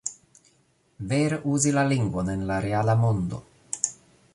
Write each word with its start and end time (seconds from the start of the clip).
Vere 1.11 1.39
uzi 1.53 1.75
la 1.75 1.85
lingvon 1.91 2.33
en 2.37 2.49
la 2.53 2.59
reala 2.67 2.97
mondo." 3.07 3.47